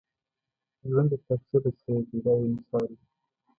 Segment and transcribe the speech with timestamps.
[0.89, 2.97] ژوند د کتابچې په څېر دی دا یو مثال دی.